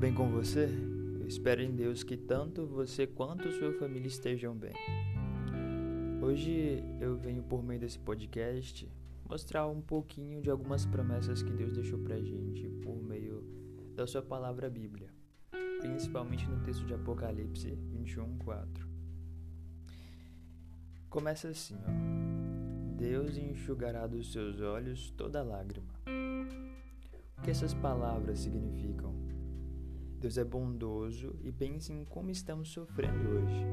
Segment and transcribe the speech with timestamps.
[0.00, 0.66] bem com você?
[1.20, 4.72] Eu espero em Deus que tanto você quanto sua família estejam bem.
[6.22, 8.90] Hoje eu venho por meio desse podcast
[9.28, 13.44] mostrar um pouquinho de algumas promessas que Deus deixou pra gente por meio
[13.94, 15.10] da sua palavra Bíblia,
[15.82, 18.88] principalmente no texto de Apocalipse 21, 4.
[21.10, 22.96] Começa assim, ó.
[22.96, 25.92] Deus enxugará dos seus olhos toda lágrima.
[27.40, 29.14] O que essas palavras significam?
[30.20, 33.64] Deus é bondoso e pense em como estamos sofrendo hoje.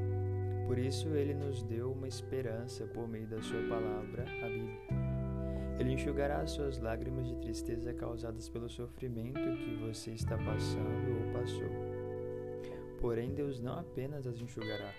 [0.65, 4.79] Por isso, Ele nos deu uma esperança por meio da Sua palavra, a Bíblia.
[5.77, 11.33] Ele enxugará as suas lágrimas de tristeza causadas pelo sofrimento que você está passando ou
[11.33, 11.69] passou.
[13.01, 14.93] Porém, Deus não apenas as enxugará,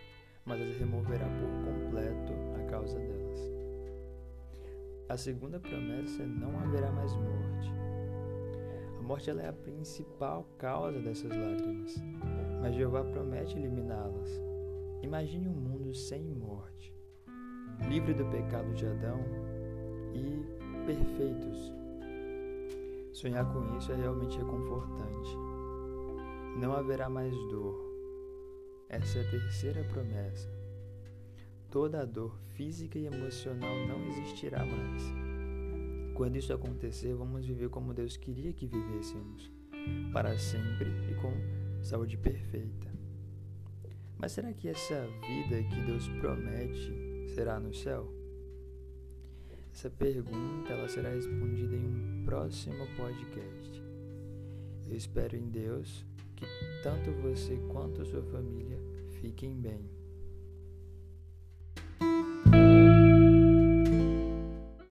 [0.45, 3.51] mas as removerá por completo a causa delas.
[5.09, 7.88] A segunda promessa não haverá mais morte
[9.09, 11.95] morte ela é a principal causa dessas lágrimas,
[12.61, 14.29] mas Jeová promete eliminá-las.
[15.03, 16.95] Imagine um mundo sem morte,
[17.89, 19.19] livre do pecado de Adão
[20.13, 21.73] e perfeitos.
[23.15, 25.35] Sonhar com isso é realmente reconfortante.
[26.61, 27.83] Não haverá mais dor.
[28.91, 30.53] Essa é a terceira promessa.
[31.71, 35.28] Toda a dor física e emocional não existirá mais.
[36.19, 39.53] Quando isso acontecer, vamos viver como Deus queria que vivêssemos,
[40.13, 41.33] para sempre e com
[41.81, 42.93] saúde perfeita.
[44.19, 46.93] Mas será que essa vida que Deus promete
[47.37, 48.13] será no céu?
[49.73, 53.81] Essa pergunta ela será respondida em um próximo podcast.
[54.89, 56.47] Eu espero em Deus que
[56.83, 58.81] tanto você quanto sua família
[59.21, 59.89] fiquem bem.